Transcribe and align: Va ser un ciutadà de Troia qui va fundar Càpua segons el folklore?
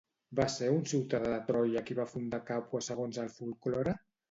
Va 0.37 0.45
ser 0.53 0.69
un 0.77 0.79
ciutadà 0.91 1.29
de 1.33 1.37
Troia 1.51 1.85
qui 1.91 1.99
va 2.01 2.07
fundar 2.15 2.41
Càpua 2.51 2.85
segons 2.91 3.23
el 3.27 3.33
folklore? 3.39 3.99